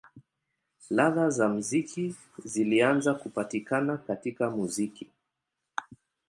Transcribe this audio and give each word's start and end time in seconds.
Ladha 0.89 1.29
za 1.29 1.49
muziki 1.49 2.15
zilianza 2.45 3.13
kupatikana 3.13 3.97
katika 3.97 4.49
muziki. 4.49 5.07